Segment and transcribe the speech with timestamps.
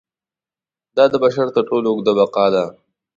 [0.95, 2.65] دا د بشر تر ټولو اوږده بقا ده.